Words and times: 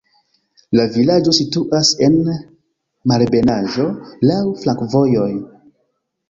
La 0.77 0.85
vilaĝo 0.93 1.33
situas 1.39 1.91
en 2.07 2.15
malebenaĵo, 3.11 3.87
laŭ 4.31 4.41
flankovojoj. 4.65 5.29